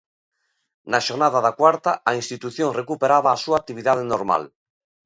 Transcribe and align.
Na 0.91 0.99
xornada 1.07 1.39
da 1.45 1.55
cuarta, 1.59 1.91
a 2.09 2.11
institución 2.21 2.77
recuperaba 2.81 3.29
a 3.33 3.41
súa 3.43 3.59
actividade 3.61 4.03
normal. 4.13 4.43